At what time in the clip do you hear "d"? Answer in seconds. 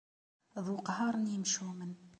0.65-0.67